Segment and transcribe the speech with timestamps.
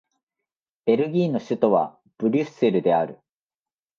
[0.87, 3.19] ベルギーの首都はブリュッセルである